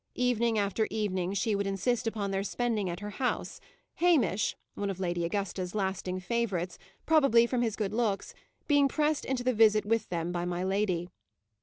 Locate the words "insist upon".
1.67-2.31